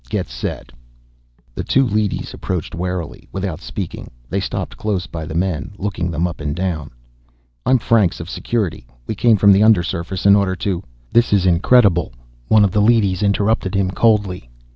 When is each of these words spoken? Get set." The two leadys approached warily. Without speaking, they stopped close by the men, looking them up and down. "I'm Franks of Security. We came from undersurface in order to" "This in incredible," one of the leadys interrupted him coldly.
Get 0.09 0.29
set." 0.29 0.71
The 1.53 1.63
two 1.63 1.85
leadys 1.85 2.33
approached 2.33 2.73
warily. 2.73 3.29
Without 3.31 3.61
speaking, 3.61 4.09
they 4.31 4.39
stopped 4.39 4.75
close 4.75 5.05
by 5.05 5.25
the 5.27 5.35
men, 5.35 5.73
looking 5.77 6.09
them 6.09 6.25
up 6.25 6.41
and 6.41 6.55
down. 6.55 6.89
"I'm 7.67 7.77
Franks 7.77 8.19
of 8.19 8.27
Security. 8.27 8.87
We 9.05 9.13
came 9.13 9.37
from 9.37 9.53
undersurface 9.53 10.25
in 10.25 10.35
order 10.35 10.55
to" 10.55 10.81
"This 11.13 11.33
in 11.33 11.47
incredible," 11.53 12.13
one 12.47 12.65
of 12.65 12.71
the 12.71 12.81
leadys 12.81 13.21
interrupted 13.21 13.75
him 13.75 13.91
coldly. 13.91 14.49